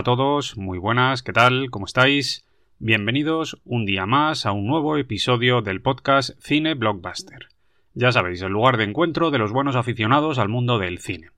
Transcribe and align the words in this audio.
A 0.00 0.02
todos, 0.02 0.56
muy 0.56 0.78
buenas, 0.78 1.22
¿qué 1.22 1.30
tal? 1.34 1.68
¿Cómo 1.70 1.84
estáis? 1.84 2.46
Bienvenidos 2.78 3.60
un 3.66 3.84
día 3.84 4.06
más 4.06 4.46
a 4.46 4.52
un 4.52 4.66
nuevo 4.66 4.96
episodio 4.96 5.60
del 5.60 5.82
podcast 5.82 6.30
Cine 6.42 6.72
Blockbuster. 6.72 7.48
Ya 7.92 8.10
sabéis, 8.10 8.40
el 8.40 8.50
lugar 8.50 8.78
de 8.78 8.84
encuentro 8.84 9.30
de 9.30 9.36
los 9.36 9.52
buenos 9.52 9.76
aficionados 9.76 10.38
al 10.38 10.48
mundo 10.48 10.78
del 10.78 11.00
cine. 11.00 11.32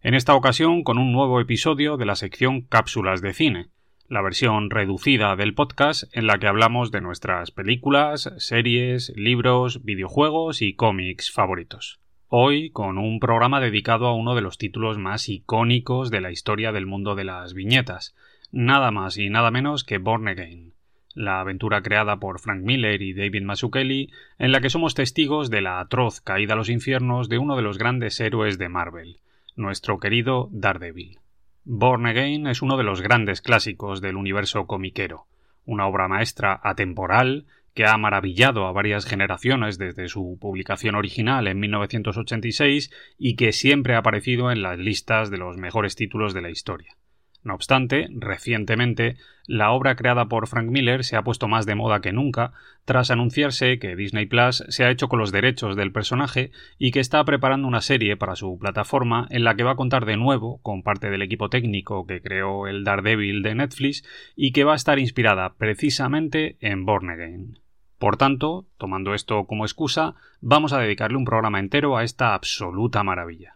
En 0.00 0.14
esta 0.14 0.36
ocasión 0.36 0.84
con 0.84 0.96
un 0.96 1.10
nuevo 1.10 1.40
episodio 1.40 1.96
de 1.96 2.06
la 2.06 2.14
sección 2.14 2.60
Cápsulas 2.60 3.20
de 3.20 3.34
Cine, 3.34 3.66
la 4.06 4.22
versión 4.22 4.70
reducida 4.70 5.34
del 5.34 5.52
podcast 5.54 6.04
en 6.16 6.28
la 6.28 6.38
que 6.38 6.46
hablamos 6.46 6.92
de 6.92 7.00
nuestras 7.00 7.50
películas, 7.50 8.32
series, 8.36 9.12
libros, 9.16 9.84
videojuegos 9.84 10.62
y 10.62 10.74
cómics 10.74 11.32
favoritos. 11.32 11.98
Hoy 12.36 12.70
con 12.70 12.98
un 12.98 13.20
programa 13.20 13.60
dedicado 13.60 14.08
a 14.08 14.12
uno 14.12 14.34
de 14.34 14.40
los 14.40 14.58
títulos 14.58 14.98
más 14.98 15.28
icónicos 15.28 16.10
de 16.10 16.20
la 16.20 16.32
historia 16.32 16.72
del 16.72 16.84
mundo 16.84 17.14
de 17.14 17.22
las 17.22 17.54
viñetas, 17.54 18.16
nada 18.50 18.90
más 18.90 19.16
y 19.18 19.30
nada 19.30 19.52
menos 19.52 19.84
que 19.84 19.98
Born 19.98 20.26
Again, 20.26 20.74
la 21.14 21.38
aventura 21.38 21.80
creada 21.80 22.16
por 22.16 22.40
Frank 22.40 22.64
Miller 22.64 23.02
y 23.02 23.14
David 23.14 23.44
Mazzucchelli, 23.44 24.10
en 24.40 24.50
la 24.50 24.60
que 24.60 24.68
somos 24.68 24.94
testigos 24.96 25.48
de 25.48 25.60
la 25.60 25.78
atroz 25.78 26.20
caída 26.20 26.54
a 26.54 26.56
los 26.56 26.70
infiernos 26.70 27.28
de 27.28 27.38
uno 27.38 27.54
de 27.54 27.62
los 27.62 27.78
grandes 27.78 28.18
héroes 28.18 28.58
de 28.58 28.68
Marvel, 28.68 29.20
nuestro 29.54 30.00
querido 30.00 30.48
Daredevil. 30.50 31.20
Born 31.62 32.04
Again 32.04 32.48
es 32.48 32.62
uno 32.62 32.76
de 32.76 32.82
los 32.82 33.00
grandes 33.00 33.42
clásicos 33.42 34.00
del 34.00 34.16
universo 34.16 34.66
comiquero, 34.66 35.26
una 35.66 35.86
obra 35.86 36.08
maestra 36.08 36.60
atemporal 36.64 37.46
que 37.74 37.86
ha 37.86 37.98
maravillado 37.98 38.66
a 38.66 38.72
varias 38.72 39.04
generaciones 39.04 39.78
desde 39.78 40.08
su 40.08 40.38
publicación 40.40 40.94
original 40.94 41.46
en 41.48 41.58
1986 41.60 42.90
y 43.18 43.36
que 43.36 43.52
siempre 43.52 43.94
ha 43.94 43.98
aparecido 43.98 44.50
en 44.50 44.62
las 44.62 44.78
listas 44.78 45.30
de 45.30 45.38
los 45.38 45.56
mejores 45.56 45.96
títulos 45.96 46.34
de 46.34 46.42
la 46.42 46.50
historia. 46.50 46.96
No 47.44 47.54
obstante, 47.54 48.08
recientemente, 48.10 49.16
la 49.46 49.70
obra 49.72 49.96
creada 49.96 50.28
por 50.28 50.48
Frank 50.48 50.70
Miller 50.70 51.04
se 51.04 51.16
ha 51.16 51.22
puesto 51.22 51.46
más 51.46 51.66
de 51.66 51.74
moda 51.74 52.00
que 52.00 52.10
nunca, 52.10 52.52
tras 52.86 53.10
anunciarse 53.10 53.78
que 53.78 53.96
Disney 53.96 54.24
Plus 54.24 54.64
se 54.68 54.84
ha 54.84 54.90
hecho 54.90 55.08
con 55.08 55.18
los 55.18 55.30
derechos 55.30 55.76
del 55.76 55.92
personaje 55.92 56.52
y 56.78 56.90
que 56.90 57.00
está 57.00 57.22
preparando 57.24 57.68
una 57.68 57.82
serie 57.82 58.16
para 58.16 58.34
su 58.34 58.58
plataforma 58.58 59.26
en 59.28 59.44
la 59.44 59.56
que 59.56 59.62
va 59.62 59.72
a 59.72 59.76
contar 59.76 60.06
de 60.06 60.16
nuevo 60.16 60.58
con 60.62 60.82
parte 60.82 61.10
del 61.10 61.20
equipo 61.20 61.50
técnico 61.50 62.06
que 62.06 62.22
creó 62.22 62.66
el 62.66 62.82
Daredevil 62.82 63.42
de 63.42 63.54
Netflix 63.54 64.04
y 64.34 64.52
que 64.52 64.64
va 64.64 64.72
a 64.72 64.76
estar 64.76 64.98
inspirada 64.98 65.54
precisamente 65.58 66.56
en 66.60 66.86
Born 66.86 67.10
Again. 67.10 67.63
Por 67.98 68.16
tanto, 68.16 68.66
tomando 68.76 69.14
esto 69.14 69.44
como 69.44 69.64
excusa, 69.64 70.14
vamos 70.40 70.72
a 70.72 70.78
dedicarle 70.78 71.16
un 71.16 71.24
programa 71.24 71.60
entero 71.60 71.96
a 71.96 72.04
esta 72.04 72.34
absoluta 72.34 73.02
maravilla. 73.02 73.53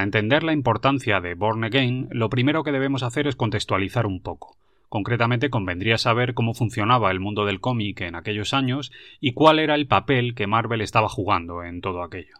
Para 0.00 0.06
entender 0.06 0.44
la 0.44 0.54
importancia 0.54 1.20
de 1.20 1.34
Born 1.34 1.62
Again, 1.62 2.08
lo 2.10 2.30
primero 2.30 2.64
que 2.64 2.72
debemos 2.72 3.02
hacer 3.02 3.26
es 3.26 3.36
contextualizar 3.36 4.06
un 4.06 4.22
poco. 4.22 4.56
Concretamente 4.88 5.50
convendría 5.50 5.98
saber 5.98 6.32
cómo 6.32 6.54
funcionaba 6.54 7.10
el 7.10 7.20
mundo 7.20 7.44
del 7.44 7.60
cómic 7.60 8.00
en 8.00 8.14
aquellos 8.14 8.54
años 8.54 8.92
y 9.20 9.34
cuál 9.34 9.58
era 9.58 9.74
el 9.74 9.86
papel 9.86 10.34
que 10.34 10.46
Marvel 10.46 10.80
estaba 10.80 11.10
jugando 11.10 11.64
en 11.64 11.82
todo 11.82 12.02
aquello. 12.02 12.36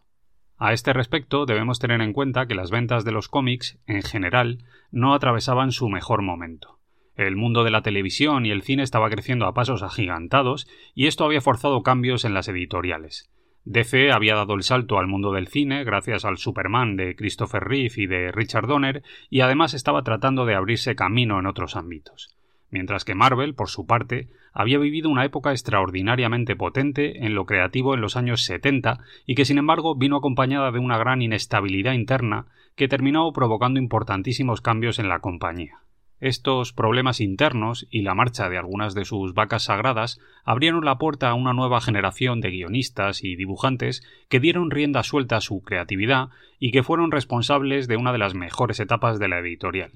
A 0.56 0.72
este 0.72 0.94
respecto 0.94 1.44
debemos 1.44 1.78
tener 1.78 2.00
en 2.00 2.14
cuenta 2.14 2.46
que 2.46 2.54
las 2.54 2.70
ventas 2.70 3.04
de 3.04 3.12
los 3.12 3.28
cómics, 3.28 3.78
en 3.86 4.00
general, 4.04 4.64
no 4.90 5.12
atravesaban 5.12 5.70
su 5.70 5.90
mejor 5.90 6.22
momento. 6.22 6.78
El 7.14 7.36
mundo 7.36 7.62
de 7.62 7.72
la 7.72 7.82
televisión 7.82 8.46
y 8.46 8.52
el 8.52 8.62
cine 8.62 8.84
estaba 8.84 9.10
creciendo 9.10 9.44
a 9.44 9.52
pasos 9.52 9.82
agigantados 9.82 10.66
y 10.94 11.08
esto 11.08 11.26
había 11.26 11.42
forzado 11.42 11.82
cambios 11.82 12.24
en 12.24 12.32
las 12.32 12.48
editoriales. 12.48 13.30
DC 13.64 14.10
había 14.10 14.34
dado 14.34 14.54
el 14.54 14.62
salto 14.62 14.98
al 14.98 15.06
mundo 15.06 15.32
del 15.32 15.48
cine 15.48 15.84
gracias 15.84 16.24
al 16.24 16.38
Superman 16.38 16.96
de 16.96 17.14
Christopher 17.14 17.62
Reeve 17.62 17.94
y 17.96 18.06
de 18.06 18.32
Richard 18.32 18.66
Donner 18.66 19.02
y 19.28 19.40
además 19.40 19.74
estaba 19.74 20.02
tratando 20.02 20.46
de 20.46 20.54
abrirse 20.54 20.96
camino 20.96 21.38
en 21.38 21.46
otros 21.46 21.76
ámbitos. 21.76 22.34
Mientras 22.70 23.04
que 23.04 23.14
Marvel, 23.14 23.54
por 23.54 23.68
su 23.68 23.84
parte, 23.86 24.28
había 24.52 24.78
vivido 24.78 25.10
una 25.10 25.24
época 25.24 25.50
extraordinariamente 25.50 26.56
potente 26.56 27.26
en 27.26 27.34
lo 27.34 27.44
creativo 27.44 27.94
en 27.94 28.00
los 28.00 28.16
años 28.16 28.44
70 28.44 29.00
y 29.26 29.34
que 29.34 29.44
sin 29.44 29.58
embargo 29.58 29.96
vino 29.96 30.16
acompañada 30.16 30.70
de 30.70 30.78
una 30.78 30.96
gran 30.96 31.20
inestabilidad 31.20 31.92
interna 31.92 32.46
que 32.76 32.88
terminó 32.88 33.30
provocando 33.32 33.80
importantísimos 33.80 34.60
cambios 34.60 34.98
en 34.98 35.08
la 35.08 35.18
compañía. 35.18 35.80
Estos 36.20 36.74
problemas 36.74 37.18
internos 37.20 37.86
y 37.90 38.02
la 38.02 38.14
marcha 38.14 38.50
de 38.50 38.58
algunas 38.58 38.94
de 38.94 39.06
sus 39.06 39.32
vacas 39.32 39.64
sagradas 39.64 40.20
abrieron 40.44 40.84
la 40.84 40.98
puerta 40.98 41.30
a 41.30 41.34
una 41.34 41.54
nueva 41.54 41.80
generación 41.80 42.42
de 42.42 42.50
guionistas 42.50 43.24
y 43.24 43.36
dibujantes 43.36 44.06
que 44.28 44.38
dieron 44.38 44.70
rienda 44.70 45.02
suelta 45.02 45.36
a 45.36 45.40
su 45.40 45.62
creatividad 45.62 46.28
y 46.58 46.72
que 46.72 46.82
fueron 46.82 47.10
responsables 47.10 47.88
de 47.88 47.96
una 47.96 48.12
de 48.12 48.18
las 48.18 48.34
mejores 48.34 48.80
etapas 48.80 49.18
de 49.18 49.28
la 49.28 49.38
editorial. 49.38 49.92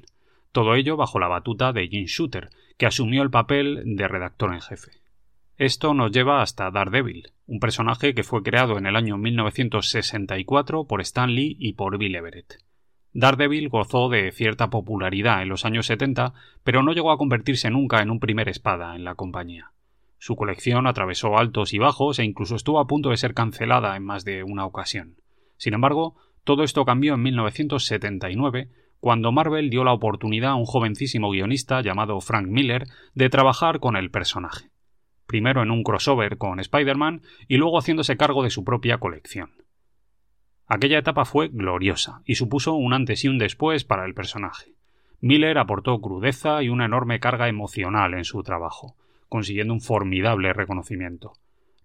Todo 0.50 0.74
ello 0.76 0.96
bajo 0.96 1.18
la 1.18 1.28
batuta 1.28 1.74
de 1.74 1.88
Jim 1.88 2.06
Shooter, 2.06 2.48
que 2.78 2.86
asumió 2.86 3.22
el 3.22 3.30
papel 3.30 3.82
de 3.84 4.08
redactor 4.08 4.54
en 4.54 4.62
jefe. 4.62 4.92
Esto 5.58 5.92
nos 5.92 6.10
lleva 6.10 6.40
hasta 6.40 6.70
Daredevil, 6.70 7.32
un 7.46 7.60
personaje 7.60 8.14
que 8.14 8.24
fue 8.24 8.42
creado 8.42 8.78
en 8.78 8.86
el 8.86 8.96
año 8.96 9.18
1964 9.18 10.86
por 10.86 11.00
Stan 11.02 11.32
Lee 11.34 11.56
y 11.60 11.74
por 11.74 11.98
Bill 11.98 12.16
Everett. 12.16 12.64
Daredevil 13.16 13.68
gozó 13.68 14.08
de 14.08 14.32
cierta 14.32 14.70
popularidad 14.70 15.40
en 15.40 15.48
los 15.48 15.64
años 15.64 15.86
70, 15.86 16.34
pero 16.64 16.82
no 16.82 16.92
llegó 16.92 17.12
a 17.12 17.16
convertirse 17.16 17.70
nunca 17.70 18.02
en 18.02 18.10
un 18.10 18.18
primer 18.18 18.48
espada 18.48 18.96
en 18.96 19.04
la 19.04 19.14
compañía. 19.14 19.70
Su 20.18 20.34
colección 20.34 20.88
atravesó 20.88 21.38
altos 21.38 21.74
y 21.74 21.78
bajos 21.78 22.18
e 22.18 22.24
incluso 22.24 22.56
estuvo 22.56 22.80
a 22.80 22.88
punto 22.88 23.10
de 23.10 23.16
ser 23.16 23.32
cancelada 23.32 23.96
en 23.96 24.04
más 24.04 24.24
de 24.24 24.42
una 24.42 24.66
ocasión. 24.66 25.14
Sin 25.56 25.74
embargo, 25.74 26.16
todo 26.42 26.64
esto 26.64 26.84
cambió 26.84 27.14
en 27.14 27.22
1979, 27.22 28.68
cuando 28.98 29.30
Marvel 29.30 29.70
dio 29.70 29.84
la 29.84 29.92
oportunidad 29.92 30.52
a 30.52 30.56
un 30.56 30.64
jovencísimo 30.64 31.30
guionista 31.30 31.82
llamado 31.82 32.20
Frank 32.20 32.48
Miller 32.48 32.86
de 33.14 33.30
trabajar 33.30 33.78
con 33.78 33.96
el 33.96 34.10
personaje. 34.10 34.70
Primero 35.26 35.62
en 35.62 35.70
un 35.70 35.84
crossover 35.84 36.36
con 36.36 36.58
Spider-Man 36.58 37.22
y 37.46 37.58
luego 37.58 37.78
haciéndose 37.78 38.16
cargo 38.16 38.42
de 38.42 38.50
su 38.50 38.64
propia 38.64 38.98
colección. 38.98 39.63
Aquella 40.66 40.98
etapa 40.98 41.24
fue 41.24 41.48
gloriosa 41.48 42.22
y 42.24 42.36
supuso 42.36 42.74
un 42.74 42.94
antes 42.94 43.24
y 43.24 43.28
un 43.28 43.38
después 43.38 43.84
para 43.84 44.06
el 44.06 44.14
personaje. 44.14 44.72
Miller 45.20 45.58
aportó 45.58 46.00
crudeza 46.00 46.62
y 46.62 46.68
una 46.68 46.86
enorme 46.86 47.20
carga 47.20 47.48
emocional 47.48 48.14
en 48.14 48.24
su 48.24 48.42
trabajo, 48.42 48.96
consiguiendo 49.28 49.74
un 49.74 49.80
formidable 49.80 50.52
reconocimiento. 50.52 51.32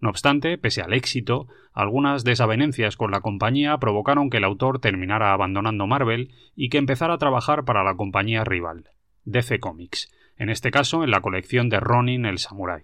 No 0.02 0.10
obstante, 0.10 0.58
pese 0.58 0.82
al 0.82 0.94
éxito, 0.94 1.48
algunas 1.74 2.24
desavenencias 2.24 2.96
con 2.96 3.12
la 3.12 3.20
compañía 3.20 3.78
provocaron 3.78 4.30
que 4.30 4.38
el 4.38 4.46
autor 4.46 4.80
terminara 4.80 5.34
abandonando 5.34 5.88
Marvel 5.88 6.34
y 6.56 6.70
que 6.70 6.78
empezara 6.78 7.16
a 7.16 7.18
trabajar 7.18 7.66
para 7.66 7.84
la 7.84 7.96
compañía 7.96 8.46
rival, 8.46 8.92
DC 9.26 9.60
Comics, 9.60 10.10
en 10.38 10.50
este 10.50 10.72
caso 10.72 11.04
en 11.04 11.12
la 11.12 11.20
colección 11.20 11.68
de 11.68 11.82
Ronin 11.82 12.26
el 12.26 12.38
Samurai. 12.38 12.84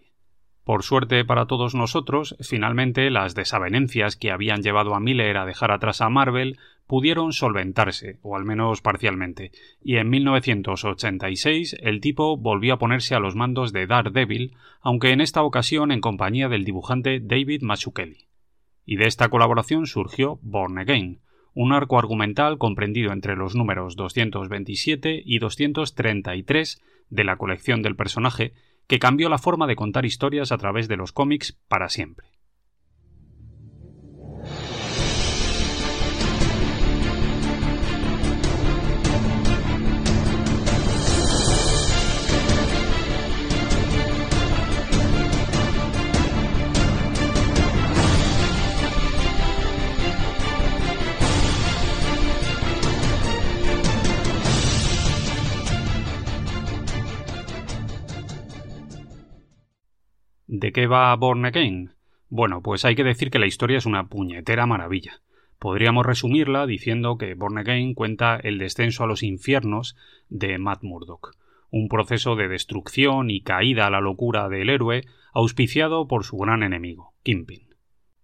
Por 0.66 0.82
suerte 0.82 1.24
para 1.26 1.46
todos 1.46 1.76
nosotros, 1.76 2.36
finalmente 2.42 3.12
las 3.12 3.36
desavenencias 3.36 4.16
que 4.16 4.32
habían 4.32 4.64
llevado 4.64 4.96
a 4.96 5.00
Miller 5.00 5.38
a 5.38 5.46
dejar 5.46 5.72
atrás 5.72 6.02
a 6.02 6.10
Marvel 6.10 6.58
pudieron 6.88 7.34
solventarse, 7.34 8.18
o 8.24 8.36
al 8.36 8.46
menos 8.46 8.82
parcialmente, 8.82 9.52
y 9.80 9.98
en 9.98 10.10
1986 10.10 11.78
el 11.82 12.02
tipo 12.02 12.36
volvió 12.36 12.74
a 12.74 12.80
ponerse 12.80 13.14
a 13.14 13.20
los 13.20 13.36
mandos 13.36 13.74
de 13.74 13.86
Daredevil, 13.86 14.56
aunque 14.82 15.12
en 15.12 15.22
esta 15.22 15.44
ocasión 15.44 15.92
en 15.92 16.02
compañía 16.02 16.50
del 16.50 16.66
dibujante 16.66 17.20
David 17.20 17.62
Mazzucchelli. 17.62 18.26
Y 18.86 18.96
de 18.96 19.06
esta 19.06 19.30
colaboración 19.30 19.86
surgió 19.86 20.40
Born 20.42 20.80
Again, 20.80 21.22
un 21.54 21.74
arco 21.74 22.00
argumental 22.00 22.58
comprendido 22.58 23.14
entre 23.14 23.36
los 23.36 23.56
números 23.56 23.96
227 23.96 25.22
y 25.24 25.38
233 25.38 26.82
de 27.10 27.24
la 27.24 27.38
colección 27.38 27.84
del 27.84 27.96
personaje 27.96 28.54
que 28.88 29.00
cambió 29.00 29.30
la 29.30 29.38
forma 29.38 29.68
de 29.68 29.76
contar 29.76 30.06
historias 30.06 30.52
a 30.52 30.58
través 30.58 30.88
de 30.88 30.98
los 30.98 31.12
cómics 31.12 31.58
para 31.68 31.90
siempre. 31.90 32.35
¿De 60.48 60.72
qué 60.72 60.86
va 60.86 61.16
Born 61.16 61.44
Again? 61.46 61.96
Bueno, 62.30 62.62
pues 62.62 62.86
hay 62.86 62.96
que 62.96 63.04
decir 63.04 63.32
que 63.32 63.40
la 63.40 63.48
historia 63.48 63.80
es 63.80 63.88
una 63.88 64.10
puñetera 64.10 64.68
maravilla. 64.68 65.22
Podríamos 65.58 66.06
resumirla 66.06 66.68
diciendo 66.68 67.18
que 67.18 67.34
Born 67.34 67.58
Again 67.58 67.96
cuenta 67.96 68.36
el 68.36 68.60
descenso 68.60 69.04
a 69.04 69.08
los 69.08 69.24
infiernos 69.24 69.96
de 70.30 70.60
Matt 70.60 70.84
Murdock, 70.84 71.36
un 71.72 71.88
proceso 71.88 72.36
de 72.36 72.48
destrucción 72.48 73.32
y 73.32 73.42
caída 73.42 73.88
a 73.88 73.90
la 73.90 74.02
locura 74.02 74.48
del 74.48 74.70
héroe 74.70 75.06
auspiciado 75.34 76.08
por 76.08 76.24
su 76.26 76.38
gran 76.38 76.62
enemigo, 76.62 77.14
Kimpin. 77.24 77.70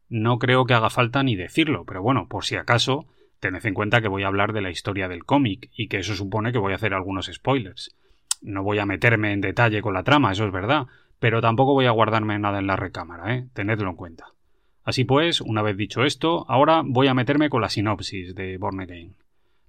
No 0.08 0.38
creo 0.38 0.66
que 0.66 0.76
haga 0.76 0.92
falta 0.92 1.24
ni 1.24 1.36
decirlo, 1.36 1.86
pero 1.86 2.04
bueno, 2.04 2.28
por 2.28 2.46
si 2.46 2.56
acaso, 2.56 3.08
tened 3.40 3.66
en 3.66 3.74
cuenta 3.74 4.00
que 4.02 4.10
voy 4.10 4.24
a 4.24 4.28
hablar 4.28 4.54
de 4.54 4.62
la 4.62 4.70
historia 4.70 5.08
del 5.08 5.26
cómic 5.26 5.72
y 5.76 5.88
que 5.88 5.98
eso 5.98 6.14
supone 6.14 6.52
que 6.52 6.60
voy 6.60 6.74
a 6.74 6.76
hacer 6.76 6.94
algunos 6.94 7.32
spoilers. 7.34 7.96
No 8.44 8.62
voy 8.62 8.78
a 8.78 8.86
meterme 8.86 9.34
en 9.34 9.42
detalle 9.42 9.82
con 9.82 9.96
la 9.96 10.04
trama, 10.04 10.32
eso 10.32 10.46
es 10.46 10.52
verdad, 10.52 10.86
pero 11.22 11.40
tampoco 11.40 11.74
voy 11.74 11.86
a 11.86 11.92
guardarme 11.92 12.40
nada 12.40 12.58
en 12.58 12.66
la 12.66 12.76
recámara, 12.76 13.36
¿eh? 13.36 13.46
Tenedlo 13.54 13.88
en 13.92 13.96
cuenta. 13.96 14.30
Así 14.84 15.04
pues, 15.04 15.40
una 15.40 15.62
vez 15.62 15.78
dicho 15.78 16.04
esto, 16.04 16.48
ahora 16.50 16.82
voy 16.84 17.06
a 17.10 17.14
meterme 17.14 17.52
con 17.52 17.62
la 17.62 17.70
sinopsis 17.70 18.34
de 18.34 18.58
Born 18.58 18.80
Again. 18.80 19.14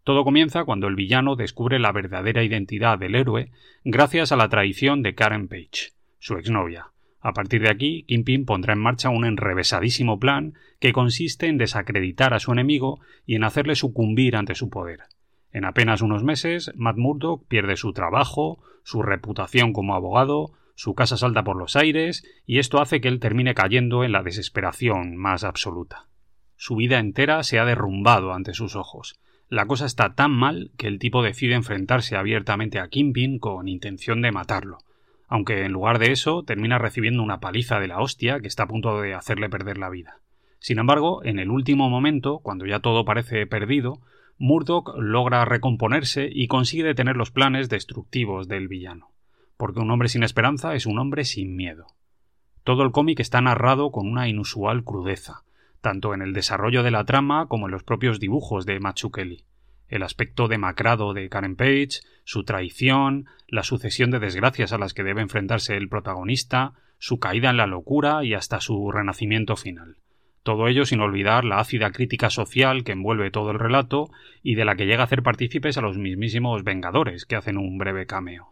Todo 0.02 0.24
comienza 0.24 0.64
cuando 0.64 0.88
el 0.88 0.96
villano 0.96 1.36
descubre 1.36 1.78
la 1.78 1.92
verdadera 1.92 2.42
identidad 2.42 2.98
del 2.98 3.14
héroe 3.14 3.50
gracias 3.84 4.32
a 4.32 4.36
la 4.36 4.48
traición 4.48 5.02
de 5.02 5.14
Karen 5.14 5.46
Page, 5.46 5.92
su 6.18 6.38
exnovia. 6.38 6.86
A 7.20 7.34
partir 7.34 7.60
de 7.60 7.70
aquí, 7.70 8.04
Kingpin 8.08 8.46
pondrá 8.46 8.72
en 8.72 8.80
marcha 8.80 9.10
un 9.10 9.26
enrevesadísimo 9.26 10.18
plan 10.18 10.54
que 10.80 10.94
consiste 10.94 11.48
en 11.48 11.58
desacreditar 11.58 12.32
a 12.32 12.40
su 12.40 12.50
enemigo 12.50 12.98
y 13.26 13.34
en 13.34 13.44
hacerle 13.44 13.74
sucumbir 13.74 14.36
ante 14.36 14.54
su 14.54 14.70
poder. 14.70 15.00
En 15.52 15.66
apenas 15.66 16.00
unos 16.00 16.24
meses, 16.24 16.72
Matt 16.76 16.96
Murdock 16.96 17.46
pierde 17.46 17.76
su 17.76 17.92
trabajo, 17.92 18.58
su 18.84 19.02
reputación 19.02 19.74
como 19.74 19.94
abogado, 19.94 20.52
su 20.74 20.94
casa 20.94 21.16
salta 21.16 21.44
por 21.44 21.56
los 21.56 21.76
aires, 21.76 22.24
y 22.46 22.58
esto 22.58 22.80
hace 22.80 23.00
que 23.00 23.08
él 23.08 23.20
termine 23.20 23.54
cayendo 23.54 24.04
en 24.04 24.12
la 24.12 24.22
desesperación 24.22 25.16
más 25.16 25.44
absoluta. 25.44 26.08
Su 26.56 26.76
vida 26.76 26.98
entera 26.98 27.42
se 27.42 27.58
ha 27.58 27.64
derrumbado 27.64 28.32
ante 28.32 28.54
sus 28.54 28.76
ojos. 28.76 29.18
La 29.48 29.66
cosa 29.66 29.84
está 29.84 30.14
tan 30.14 30.30
mal 30.30 30.70
que 30.78 30.86
el 30.86 30.98
tipo 30.98 31.22
decide 31.22 31.54
enfrentarse 31.54 32.16
abiertamente 32.16 32.78
a 32.78 32.88
Kingpin 32.88 33.38
con 33.38 33.68
intención 33.68 34.22
de 34.22 34.32
matarlo, 34.32 34.78
aunque 35.28 35.64
en 35.64 35.72
lugar 35.72 35.98
de 35.98 36.12
eso 36.12 36.42
termina 36.42 36.78
recibiendo 36.78 37.22
una 37.22 37.40
paliza 37.40 37.80
de 37.80 37.88
la 37.88 38.00
hostia 38.00 38.40
que 38.40 38.48
está 38.48 38.64
a 38.64 38.68
punto 38.68 39.00
de 39.00 39.14
hacerle 39.14 39.50
perder 39.50 39.78
la 39.78 39.90
vida. 39.90 40.18
Sin 40.58 40.78
embargo, 40.78 41.24
en 41.24 41.38
el 41.38 41.50
último 41.50 41.90
momento, 41.90 42.38
cuando 42.38 42.64
ya 42.64 42.80
todo 42.80 43.04
parece 43.04 43.46
perdido, 43.46 44.00
Murdoch 44.38 44.94
logra 44.96 45.44
recomponerse 45.44 46.28
y 46.32 46.46
consigue 46.46 46.84
detener 46.84 47.16
los 47.16 47.30
planes 47.30 47.68
destructivos 47.68 48.48
del 48.48 48.68
villano. 48.68 49.10
Porque 49.62 49.78
un 49.78 49.92
hombre 49.92 50.08
sin 50.08 50.24
esperanza 50.24 50.74
es 50.74 50.86
un 50.86 50.98
hombre 50.98 51.24
sin 51.24 51.54
miedo. 51.54 51.86
Todo 52.64 52.82
el 52.82 52.90
cómic 52.90 53.20
está 53.20 53.40
narrado 53.40 53.92
con 53.92 54.08
una 54.08 54.28
inusual 54.28 54.82
crudeza, 54.82 55.44
tanto 55.80 56.14
en 56.14 56.20
el 56.20 56.32
desarrollo 56.32 56.82
de 56.82 56.90
la 56.90 57.04
trama 57.04 57.46
como 57.46 57.68
en 57.68 57.70
los 57.70 57.84
propios 57.84 58.18
dibujos 58.18 58.66
de 58.66 58.80
Kelly. 59.14 59.44
El 59.86 60.02
aspecto 60.02 60.48
demacrado 60.48 61.14
de 61.14 61.28
Karen 61.28 61.54
Page, 61.54 62.00
su 62.24 62.42
traición, 62.42 63.26
la 63.46 63.62
sucesión 63.62 64.10
de 64.10 64.18
desgracias 64.18 64.72
a 64.72 64.78
las 64.78 64.94
que 64.94 65.04
debe 65.04 65.22
enfrentarse 65.22 65.76
el 65.76 65.88
protagonista, 65.88 66.72
su 66.98 67.20
caída 67.20 67.50
en 67.50 67.56
la 67.56 67.68
locura 67.68 68.24
y 68.24 68.34
hasta 68.34 68.60
su 68.60 68.90
renacimiento 68.90 69.54
final. 69.54 69.94
Todo 70.42 70.66
ello 70.66 70.86
sin 70.86 70.98
olvidar 70.98 71.44
la 71.44 71.60
ácida 71.60 71.92
crítica 71.92 72.30
social 72.30 72.82
que 72.82 72.90
envuelve 72.90 73.30
todo 73.30 73.52
el 73.52 73.60
relato 73.60 74.10
y 74.42 74.56
de 74.56 74.64
la 74.64 74.74
que 74.74 74.86
llega 74.86 75.02
a 75.02 75.04
hacer 75.04 75.22
partícipes 75.22 75.78
a 75.78 75.82
los 75.82 75.98
mismísimos 75.98 76.64
Vengadores, 76.64 77.26
que 77.26 77.36
hacen 77.36 77.58
un 77.58 77.78
breve 77.78 78.06
cameo. 78.06 78.51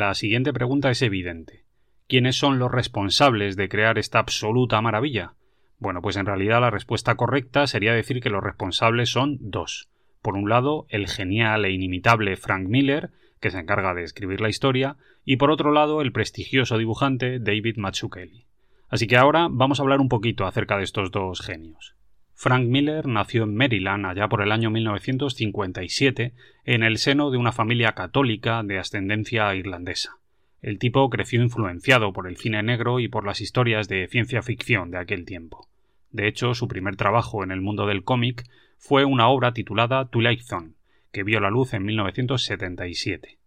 La 0.00 0.14
siguiente 0.14 0.54
pregunta 0.54 0.90
es 0.90 1.02
evidente. 1.02 1.66
¿Quiénes 2.08 2.34
son 2.34 2.58
los 2.58 2.72
responsables 2.72 3.54
de 3.54 3.68
crear 3.68 3.98
esta 3.98 4.18
absoluta 4.18 4.80
maravilla? 4.80 5.34
Bueno, 5.78 6.00
pues 6.00 6.16
en 6.16 6.24
realidad 6.24 6.62
la 6.62 6.70
respuesta 6.70 7.16
correcta 7.16 7.66
sería 7.66 7.92
decir 7.92 8.22
que 8.22 8.30
los 8.30 8.42
responsables 8.42 9.10
son 9.10 9.36
dos. 9.42 9.90
Por 10.22 10.36
un 10.36 10.48
lado, 10.48 10.86
el 10.88 11.06
genial 11.06 11.66
e 11.66 11.72
inimitable 11.72 12.38
Frank 12.38 12.66
Miller, 12.66 13.10
que 13.40 13.50
se 13.50 13.58
encarga 13.58 13.92
de 13.92 14.04
escribir 14.04 14.40
la 14.40 14.48
historia, 14.48 14.96
y 15.26 15.36
por 15.36 15.50
otro 15.50 15.70
lado, 15.70 16.00
el 16.00 16.12
prestigioso 16.12 16.78
dibujante 16.78 17.38
David 17.38 17.76
Mazzucchelli. 17.76 18.46
Así 18.88 19.06
que 19.06 19.18
ahora 19.18 19.48
vamos 19.50 19.80
a 19.80 19.82
hablar 19.82 20.00
un 20.00 20.08
poquito 20.08 20.46
acerca 20.46 20.78
de 20.78 20.84
estos 20.84 21.10
dos 21.10 21.42
genios. 21.42 21.94
Frank 22.42 22.68
Miller 22.68 23.06
nació 23.06 23.42
en 23.42 23.54
Maryland 23.54 24.06
allá 24.06 24.26
por 24.30 24.40
el 24.40 24.50
año 24.50 24.70
1957 24.70 26.32
en 26.64 26.82
el 26.82 26.96
seno 26.96 27.30
de 27.30 27.36
una 27.36 27.52
familia 27.52 27.92
católica 27.92 28.62
de 28.62 28.78
ascendencia 28.78 29.54
irlandesa. 29.54 30.16
El 30.62 30.78
tipo 30.78 31.10
creció 31.10 31.42
influenciado 31.42 32.14
por 32.14 32.26
el 32.26 32.38
cine 32.38 32.62
negro 32.62 32.98
y 32.98 33.08
por 33.08 33.26
las 33.26 33.42
historias 33.42 33.88
de 33.88 34.08
ciencia 34.08 34.40
ficción 34.40 34.90
de 34.90 34.96
aquel 34.96 35.26
tiempo. 35.26 35.68
De 36.12 36.28
hecho, 36.28 36.54
su 36.54 36.66
primer 36.66 36.96
trabajo 36.96 37.44
en 37.44 37.50
el 37.50 37.60
mundo 37.60 37.84
del 37.84 38.04
cómic 38.04 38.44
fue 38.78 39.04
una 39.04 39.28
obra 39.28 39.52
titulada 39.52 40.08
Twilight 40.08 40.40
Zone, 40.40 40.72
que 41.12 41.24
vio 41.24 41.40
la 41.40 41.50
luz 41.50 41.74
en 41.74 41.84
1977. 41.84 43.38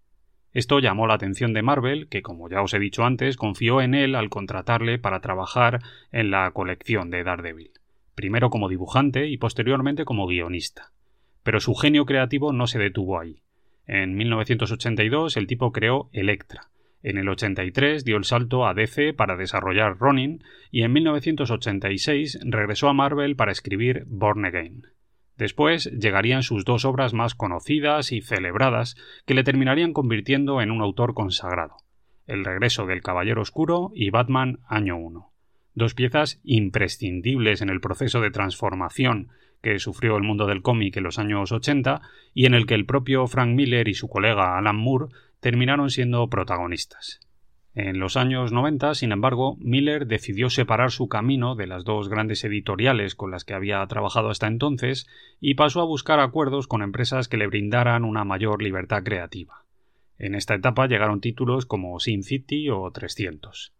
Esto 0.52 0.78
llamó 0.78 1.08
la 1.08 1.16
atención 1.16 1.54
de 1.54 1.64
Marvel, 1.64 2.10
que 2.10 2.22
como 2.22 2.48
ya 2.48 2.62
os 2.62 2.76
he 2.76 2.80
dicho 2.80 3.04
antes, 3.06 3.38
confió 3.38 3.82
en 3.82 3.96
él 3.96 4.14
al 4.14 4.30
contratarle 4.30 5.00
para 5.00 5.20
trabajar 5.20 5.80
en 6.12 6.30
la 6.30 6.52
colección 6.52 7.10
de 7.10 7.24
Daredevil 7.24 7.72
primero 8.16 8.50
como 8.50 8.70
dibujante 8.70 9.28
y 9.28 9.38
posteriormente 9.38 10.06
como 10.06 10.28
guionista. 10.28 10.92
Pero 11.44 11.60
su 11.60 11.76
genio 11.76 12.06
creativo 12.06 12.54
no 12.54 12.68
se 12.68 12.80
detuvo 12.80 13.20
ahí. 13.20 13.42
En 13.86 14.16
1982 14.16 15.36
el 15.38 15.48
tipo 15.48 15.72
creó 15.72 16.10
Electra. 16.14 16.70
En 17.02 17.18
el 17.18 17.28
83 17.28 18.06
dio 18.06 18.16
el 18.16 18.24
salto 18.24 18.66
a 18.66 18.74
DC 18.74 19.14
para 19.14 19.36
desarrollar 19.36 19.98
Ronin 19.98 20.42
y 20.72 20.84
en 20.84 20.94
1986 20.94 22.40
regresó 22.46 22.88
a 22.88 22.94
Marvel 22.94 23.36
para 23.36 23.52
escribir 23.52 24.06
Born 24.08 24.46
Again. 24.46 24.88
Después 25.36 25.92
llegarían 25.92 26.44
sus 26.44 26.64
dos 26.64 26.86
obras 26.86 27.14
más 27.14 27.36
conocidas 27.36 28.14
y 28.14 28.22
celebradas 28.22 28.96
que 29.26 29.34
le 29.34 29.44
terminarían 29.44 29.92
convirtiendo 29.92 30.62
en 30.62 30.72
un 30.72 30.82
autor 30.82 31.14
consagrado, 31.14 31.76
El 32.26 32.46
regreso 32.46 32.86
del 32.86 33.02
Caballero 33.02 33.42
Oscuro 33.42 33.92
y 33.94 34.10
Batman 34.10 34.60
Año 34.70 34.96
1 34.96 35.33
dos 35.76 35.94
piezas 35.94 36.40
imprescindibles 36.44 37.62
en 37.62 37.70
el 37.70 37.82
proceso 37.82 38.22
de 38.22 38.32
transformación 38.32 39.30
que 39.62 39.80
sufrió 39.80 40.18
el 40.18 40.24
mundo 40.24 40.46
del 40.46 40.62
cómic 40.62 40.98
en 40.98 41.04
los 41.04 41.18
años 41.18 41.52
80 41.52 42.02
y 42.34 42.46
en 42.46 42.54
el 42.54 42.66
que 42.66 42.76
el 42.76 42.86
propio 42.86 43.28
Frank 43.28 43.50
Miller 43.50 43.88
y 43.88 43.94
su 43.94 44.10
colega 44.10 44.58
Alan 44.58 44.76
Moore 44.76 45.14
terminaron 45.40 45.90
siendo 45.90 46.28
protagonistas. 46.30 47.22
En 47.76 48.00
los 48.00 48.18
años 48.18 48.52
90, 48.52 48.94
sin 48.94 49.12
embargo, 49.12 49.58
Miller 49.60 50.06
decidió 50.06 50.52
separar 50.52 50.92
su 50.92 51.08
camino 51.08 51.56
de 51.56 51.66
las 51.66 51.84
dos 51.86 52.08
grandes 52.08 52.44
editoriales 52.44 53.16
con 53.16 53.32
las 53.32 53.46
que 53.46 53.56
había 53.56 53.84
trabajado 53.88 54.30
hasta 54.30 54.46
entonces 54.46 55.08
y 55.40 55.56
pasó 55.56 55.82
a 55.82 55.86
buscar 55.86 56.20
acuerdos 56.20 56.68
con 56.68 56.84
empresas 56.84 57.28
que 57.28 57.38
le 57.38 57.48
brindaran 57.48 58.04
una 58.04 58.26
mayor 58.26 58.62
libertad 58.62 59.02
creativa. 59.04 59.64
En 60.20 60.36
esta 60.36 60.54
etapa 60.54 60.88
llegaron 60.88 61.20
títulos 61.20 61.66
como 61.66 62.00
Sin 62.00 62.22
City 62.22 62.70
o 62.70 62.92
300. 62.92 63.74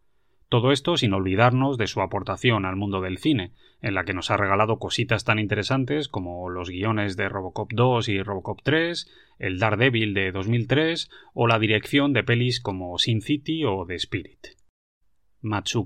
Todo 0.54 0.72
esto 0.72 0.98
sin 0.98 1.14
olvidarnos 1.14 1.80
de 1.80 1.88
su 1.88 2.00
aportación 2.00 2.66
al 2.66 2.76
mundo 2.76 3.02
del 3.02 3.18
cine, 3.18 3.54
en 3.82 3.96
la 3.96 4.04
que 4.04 4.14
nos 4.14 4.30
ha 4.30 4.38
regalado 4.38 4.78
cositas 4.78 5.24
tan 5.24 5.40
interesantes 5.40 6.08
como 6.08 6.48
los 6.52 6.70
guiones 6.70 7.18
de 7.18 7.28
Robocop 7.28 7.72
2 7.74 8.08
y 8.10 8.22
Robocop 8.22 8.60
3, 8.62 9.10
el 9.40 9.58
Daredevil 9.58 10.14
de 10.14 10.32
2003 10.32 11.10
o 11.34 11.48
la 11.48 11.58
dirección 11.58 12.14
de 12.14 12.24
pelis 12.24 12.62
como 12.62 13.00
Sin 13.00 13.24
City 13.24 13.66
o 13.66 13.84
The 13.88 13.96
Spirit. 13.96 14.50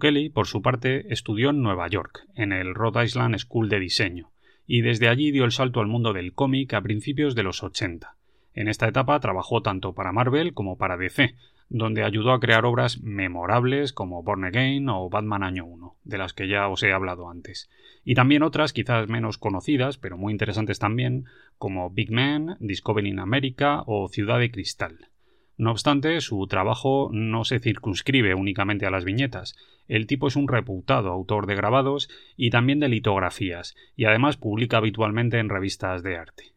Kelly, 0.01 0.27
por 0.27 0.47
su 0.47 0.62
parte, 0.62 1.13
estudió 1.13 1.51
en 1.51 1.62
Nueva 1.62 1.88
York, 1.88 2.27
en 2.36 2.51
el 2.51 2.75
Rhode 2.75 3.05
Island 3.05 3.38
School 3.38 3.69
de 3.69 3.79
Diseño, 3.79 4.31
y 4.65 4.81
desde 4.81 5.07
allí 5.07 5.31
dio 5.31 5.45
el 5.45 5.53
salto 5.53 5.79
al 5.79 5.88
mundo 5.88 6.12
del 6.12 6.33
cómic 6.33 6.74
a 6.74 6.81
principios 6.81 7.36
de 7.36 7.43
los 7.43 7.63
80. 7.63 8.17
En 8.53 8.67
esta 8.67 8.89
etapa 8.89 9.17
trabajó 9.21 9.62
tanto 9.62 9.93
para 9.93 10.12
Marvel 10.12 10.53
como 10.53 10.77
para 10.77 10.97
DC, 10.97 11.36
donde 11.69 12.03
ayudó 12.03 12.31
a 12.31 12.39
crear 12.39 12.65
obras 12.65 13.01
memorables 13.01 13.93
como 13.93 14.24
Born 14.24 14.45
Again 14.45 14.89
o 14.89 15.09
Batman 15.09 15.43
Año 15.43 15.65
1, 15.65 15.95
de 16.03 16.17
las 16.17 16.33
que 16.33 16.47
ya 16.47 16.67
os 16.67 16.83
he 16.83 16.93
hablado 16.93 17.29
antes, 17.29 17.69
y 18.03 18.15
también 18.15 18.43
otras 18.43 18.74
quizás 18.74 19.09
menos 19.09 19.38
conocidas, 19.38 19.97
pero 19.97 20.17
muy 20.17 20.31
interesantes 20.31 20.79
también, 20.79 21.25
como 21.57 21.89
Big 21.89 22.12
Man, 22.12 22.57
Discovery 22.59 23.09
in 23.09 23.19
America 23.19 23.83
o 23.86 24.07
Ciudad 24.07 24.39
de 24.39 24.51
Cristal. 24.51 25.09
No 25.57 25.71
obstante, 25.71 26.21
su 26.21 26.45
trabajo 26.47 27.09
no 27.12 27.43
se 27.43 27.59
circunscribe 27.59 28.36
únicamente 28.36 28.86
a 28.86 28.91
las 28.91 29.05
viñetas. 29.05 29.55
El 29.88 30.05
tipo 30.05 30.27
es 30.27 30.36
un 30.36 30.47
reputado 30.47 31.09
autor 31.09 31.47
de 31.47 31.55
grabados 31.55 32.09
y 32.36 32.51
también 32.51 32.79
de 32.79 32.89
litografías, 32.89 33.75
y 33.95 34.05
además 34.05 34.38
publica 34.38 34.77
habitualmente 34.77 35.39
en 35.39 35.50
revistas 35.50 36.03
de 36.03 36.15
arte. 36.15 36.53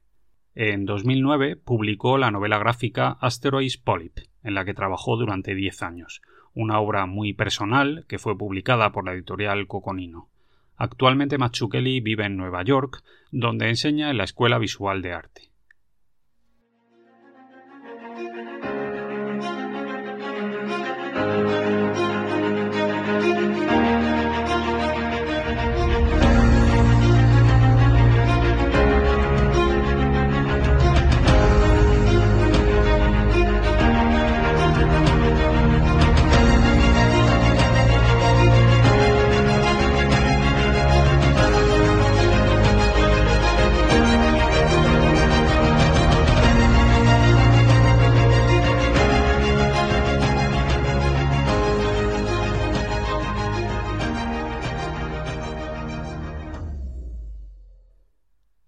En 0.55 0.85
2009 0.85 1.57
publicó 1.57 2.19
la 2.19 2.31
novela 2.31 2.59
gráfica 2.59 3.17
Asteroids 3.21 3.79
Polyp, 3.79 4.19
en 4.43 4.55
la 4.55 4.65
que 4.65 4.75
trabajó 4.75 5.17
durante 5.17 5.55
10 5.55 5.83
años, 5.83 6.23
una 6.55 6.81
obra 6.81 7.07
muy 7.07 7.33
personal 7.33 8.05
que 8.09 8.19
fue 8.19 8.37
publicada 8.37 8.93
por 8.93 9.05
la 9.05 9.13
editorial 9.13 9.67
Coconino. 9.67 10.29
Actualmente 10.77 11.39
Mazzucchelli 11.39 12.01
vive 12.01 12.25
en 12.25 12.37
Nueva 12.37 12.63
York, 12.63 13.03
donde 13.31 13.69
enseña 13.69 14.11
en 14.11 14.17
la 14.17 14.25
Escuela 14.25 14.59
Visual 14.59 15.03
de 15.03 15.13
Arte. 15.13 15.50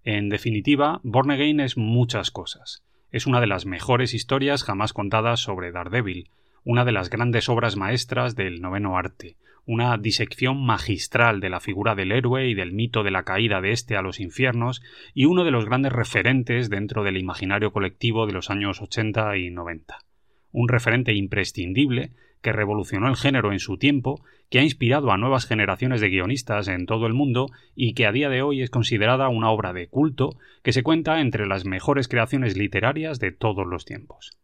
En 0.04 0.28
definitiva, 0.28 1.00
Born 1.04 1.30
Again 1.30 1.60
es 1.60 1.76
muchas 1.76 2.30
cosas. 2.30 2.82
Es 3.12 3.26
una 3.26 3.40
de 3.40 3.46
las 3.46 3.66
mejores 3.66 4.14
historias 4.14 4.64
jamás 4.64 4.92
contadas 4.92 5.40
sobre 5.40 5.70
Daredevil, 5.70 6.28
una 6.64 6.84
de 6.84 6.92
las 6.92 7.08
grandes 7.08 7.48
obras 7.48 7.76
maestras 7.76 8.34
del 8.34 8.60
noveno 8.60 8.96
arte, 8.98 9.36
una 9.64 9.96
disección 9.98 10.64
magistral 10.64 11.38
de 11.38 11.50
la 11.50 11.60
figura 11.60 11.94
del 11.94 12.10
héroe 12.10 12.48
y 12.48 12.54
del 12.54 12.72
mito 12.72 13.04
de 13.04 13.12
la 13.12 13.22
caída 13.22 13.60
de 13.60 13.70
éste 13.70 13.96
a 13.96 14.02
los 14.02 14.18
infiernos, 14.18 14.82
y 15.14 15.26
uno 15.26 15.44
de 15.44 15.52
los 15.52 15.66
grandes 15.66 15.92
referentes 15.92 16.68
dentro 16.68 17.04
del 17.04 17.16
imaginario 17.16 17.72
colectivo 17.72 18.26
de 18.26 18.32
los 18.32 18.50
años 18.50 18.82
80 18.82 19.36
y 19.36 19.50
90. 19.50 19.98
Un 20.50 20.68
referente 20.68 21.14
imprescindible 21.14 22.10
que 22.42 22.52
revolucionó 22.52 23.08
el 23.08 23.16
género 23.16 23.52
en 23.52 23.60
su 23.60 23.78
tiempo, 23.78 24.22
que 24.50 24.58
ha 24.58 24.62
inspirado 24.62 25.10
a 25.10 25.16
nuevas 25.16 25.46
generaciones 25.46 26.00
de 26.00 26.10
guionistas 26.10 26.68
en 26.68 26.84
todo 26.84 27.06
el 27.06 27.14
mundo 27.14 27.46
y 27.74 27.94
que 27.94 28.06
a 28.06 28.12
día 28.12 28.28
de 28.28 28.42
hoy 28.42 28.60
es 28.60 28.70
considerada 28.70 29.28
una 29.28 29.50
obra 29.50 29.72
de 29.72 29.88
culto 29.88 30.36
que 30.62 30.72
se 30.72 30.82
cuenta 30.82 31.20
entre 31.20 31.46
las 31.46 31.64
mejores 31.64 32.08
creaciones 32.08 32.56
literarias 32.56 33.18
de 33.18 33.32
todos 33.32 33.66
los 33.66 33.86
tiempos. 33.86 34.36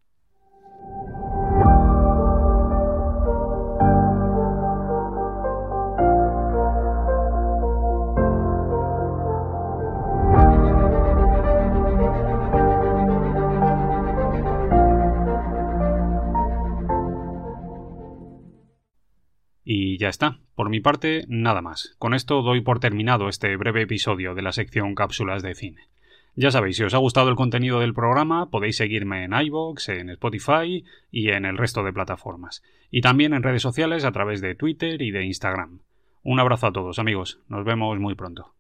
Ya 20.09 20.11
está. 20.11 20.39
Por 20.55 20.71
mi 20.71 20.81
parte, 20.81 21.27
nada 21.29 21.61
más. 21.61 21.95
Con 21.99 22.15
esto 22.15 22.41
doy 22.41 22.63
por 22.63 22.81
terminado 22.81 23.29
este 23.29 23.55
breve 23.57 23.83
episodio 23.83 24.35
de 24.35 24.41
la 24.41 24.53
sección 24.53 24.95
Cápsulas 24.95 25.43
de 25.43 25.55
Cine. 25.55 25.83
Ya 26.35 26.51
sabéis, 26.51 26.79
si 26.79 26.85
os 26.85 26.95
ha 26.95 26.99
gustado 26.99 27.29
el 27.29 27.37
contenido 27.37 27.81
del 27.81 27.93
programa, 27.93 28.49
podéis 28.49 28.79
seguirme 28.79 29.25
en 29.25 29.35
iVoox, 29.35 29.91
en 29.91 30.09
Spotify 30.09 30.83
y 31.11 31.29
en 31.29 31.45
el 31.45 31.59
resto 31.59 31.83
de 31.83 31.93
plataformas. 31.93 32.63
Y 32.91 33.03
también 33.03 33.35
en 33.35 33.43
redes 33.43 33.61
sociales 33.61 34.07
a 34.07 34.13
través 34.13 34.41
de 34.41 34.55
Twitter 34.55 35.03
y 35.03 35.11
de 35.11 35.27
Instagram. 35.27 35.81
Un 36.23 36.41
abrazo 36.41 36.69
a 36.69 36.73
todos, 36.73 36.99
amigos. 36.99 37.41
Nos 37.49 37.67
vemos 37.67 37.99
muy 37.99 38.15
pronto. 38.15 38.55